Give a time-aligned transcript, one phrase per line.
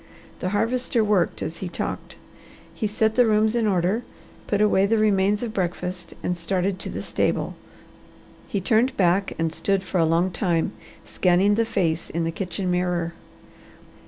[0.39, 2.15] The Harvester worked as he talked.
[2.73, 4.01] He set the rooms in order,
[4.47, 7.55] put away the remains of breakfast, and started to the stable.
[8.47, 10.71] He turned back and stood for a long time,
[11.05, 13.13] scanning the face in the kitchen mirror.